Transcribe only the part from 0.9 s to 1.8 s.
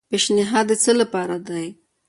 لپاره دی؟